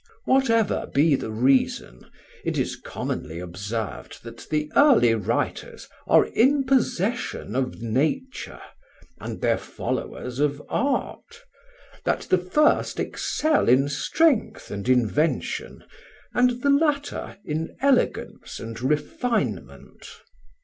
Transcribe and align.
Whatever 0.25 0.89
be 0.91 1.13
the 1.15 1.29
reason, 1.29 2.07
it 2.43 2.57
is 2.57 2.75
commonly 2.75 3.37
observed 3.37 4.23
that 4.23 4.47
the 4.49 4.71
early 4.75 5.13
writers 5.13 5.87
are 6.07 6.25
in 6.25 6.63
possession 6.63 7.55
of 7.55 7.83
nature, 7.83 8.59
and 9.19 9.39
their 9.41 9.59
followers 9.59 10.39
of 10.39 10.59
art; 10.69 11.43
that 12.03 12.21
the 12.21 12.39
first 12.39 12.99
excel 12.99 13.69
in 13.69 13.87
strength 13.89 14.71
and 14.71 14.89
invention, 14.89 15.83
and 16.33 16.63
the 16.63 16.71
latter 16.71 17.37
in 17.45 17.77
elegance 17.79 18.59
and 18.59 18.81
refinement. 18.81 20.07